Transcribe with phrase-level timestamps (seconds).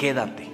[0.00, 0.48] quédate.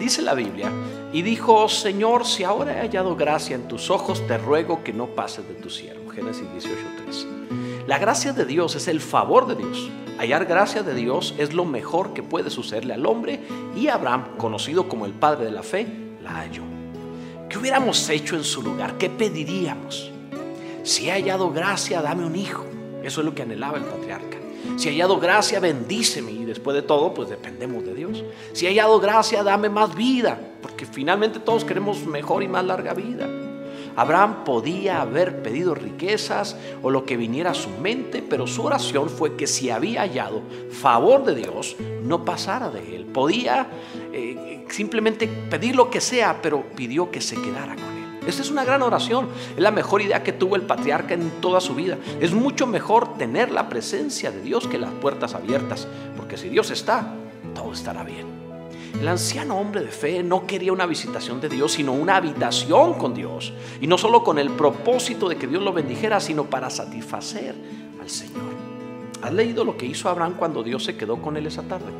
[0.00, 0.68] Dice la Biblia,
[1.12, 5.06] y dijo, Señor, si ahora he hallado gracia en tus ojos, te ruego que no
[5.06, 6.10] pases de tu siervo.
[6.10, 7.86] Génesis 18.3.
[7.86, 9.88] La gracia de Dios es el favor de Dios.
[10.18, 13.40] Hallar gracia de Dios es lo mejor que puede sucederle al hombre
[13.76, 15.86] y Abraham, conocido como el padre de la fe,
[16.20, 16.62] la halló.
[17.48, 18.98] ¿Qué hubiéramos hecho en su lugar?
[18.98, 20.10] ¿Qué pediríamos?
[20.82, 22.66] Si he hallado gracia, dame un hijo.
[23.02, 24.38] Eso es lo que anhelaba el patriarca.
[24.76, 26.32] Si he hallado gracia, bendíceme.
[26.32, 28.24] Y después de todo, pues dependemos de Dios.
[28.52, 30.38] Si he hallado gracia, dame más vida.
[30.62, 33.28] Porque finalmente todos queremos mejor y más larga vida.
[33.96, 39.10] Abraham podía haber pedido riquezas o lo que viniera a su mente, pero su oración
[39.10, 43.06] fue que si había hallado favor de Dios, no pasara de él.
[43.06, 43.66] Podía
[44.12, 47.99] eh, simplemente pedir lo que sea, pero pidió que se quedara con él.
[48.26, 49.28] Esta es una gran oración.
[49.56, 51.98] Es la mejor idea que tuvo el patriarca en toda su vida.
[52.20, 56.70] Es mucho mejor tener la presencia de Dios que las puertas abiertas, porque si Dios
[56.70, 57.14] está,
[57.54, 58.40] todo estará bien.
[59.00, 63.14] El anciano hombre de fe no quería una visitación de Dios, sino una habitación con
[63.14, 63.52] Dios.
[63.80, 67.54] Y no solo con el propósito de que Dios lo bendijera, sino para satisfacer
[68.00, 68.69] al Señor.
[69.22, 71.92] ¿Has leído lo que hizo Abraham cuando Dios se quedó con él esa tarde?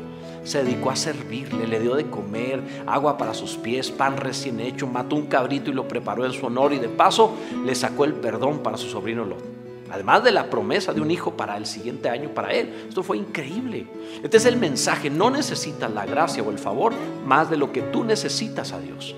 [0.43, 4.87] Se dedicó a servirle, le dio de comer, agua para sus pies, pan recién hecho,
[4.87, 8.15] mató un cabrito y lo preparó en su honor y de paso le sacó el
[8.15, 9.43] perdón para su sobrino Lot.
[9.91, 12.85] Además de la promesa de un hijo para el siguiente año para él.
[12.87, 13.87] Esto fue increíble.
[14.23, 15.09] Este es el mensaje.
[15.09, 16.93] No necesitas la gracia o el favor
[17.25, 19.13] más de lo que tú necesitas a Dios.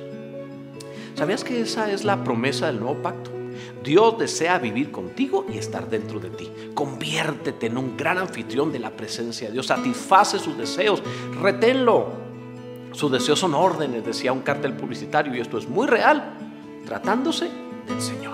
[1.14, 3.43] ¿Sabías que esa es la promesa del nuevo pacto?
[3.84, 6.52] Dios desea vivir contigo y estar dentro de ti.
[6.74, 9.68] Conviértete en un gran anfitrión de la presencia de Dios.
[9.68, 11.02] Satisface sus deseos.
[11.42, 12.24] Reténlo.
[12.94, 16.38] Sus deseos son órdenes, decía un cartel publicitario, y esto es muy real,
[16.86, 17.50] tratándose
[17.88, 18.33] del Señor.